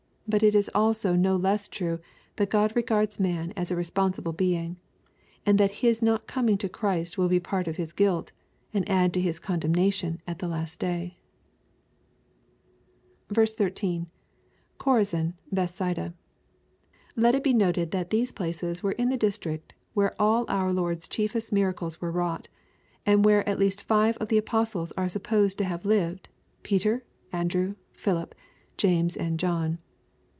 But 0.27 0.43
it 0.43 0.55
is 0.55 0.69
also 0.73 1.13
no 1.13 1.35
less 1.35 1.67
true 1.67 1.99
that 2.37 2.49
God 2.49 2.73
re 2.73 2.83
gards 2.83 3.19
man 3.19 3.51
as 3.57 3.69
a 3.69 3.75
responsible 3.75 4.31
being, 4.31 4.77
and 5.45 5.57
that 5.57 5.71
his 5.83 6.01
not 6.01 6.25
coming 6.25 6.57
to 6.59 6.69
Christ 6.69 7.17
will 7.17 7.27
be 7.27 7.39
part 7.41 7.67
of 7.67 7.75
his 7.75 7.91
guilt, 7.91 8.31
and 8.73 8.87
add 8.89 9.13
to 9.13 9.19
his 9.19 9.39
condemnation 9.39 10.21
at 10.25 10.39
the 10.39 10.47
last 10.47 10.79
day. 10.79 11.17
13.— 13.33 14.07
[Choradn,— 14.79 15.33
Beihsaida.] 15.53 16.13
Let 17.17 17.35
it 17.35 17.43
be 17.43 17.51
noted 17.53 17.91
that 17.91 18.09
these 18.09 18.31
places 18.31 18.81
were 18.81 18.93
in 18.93 19.09
the 19.09 19.17
district 19.17 19.73
where 19.93 20.15
all 20.17 20.45
our 20.47 20.71
Lord's 20.71 21.09
chiefest 21.09 21.51
miracles 21.51 21.99
were 21.99 22.09
wrought; 22.11 22.47
and 23.05 23.25
where 23.25 23.45
at 23.49 23.59
least 23.59 23.81
five 23.83 24.15
of 24.19 24.29
the 24.29 24.37
apostles 24.37 24.93
are 24.93 25.09
supposed 25.09 25.57
to 25.57 25.65
have 25.65 25.83
lived, 25.83 26.29
Peter, 26.63 27.03
Andrew, 27.33 27.75
Philip, 27.91 28.33
James, 28.77 29.17
and 29.17 29.37
John. 29.37 29.79